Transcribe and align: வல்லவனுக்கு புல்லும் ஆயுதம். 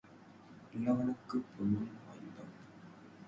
வல்லவனுக்கு 0.69 1.37
புல்லும் 1.51 1.91
ஆயுதம். 2.07 2.53